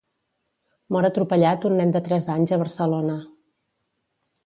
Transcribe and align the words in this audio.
Mor 0.95 1.09
atropellat 1.09 1.69
un 1.71 1.77
nen 1.81 1.93
de 1.99 2.03
tres 2.09 2.31
anys 2.39 2.57
a 2.59 2.63
Barcelona. 2.65 3.23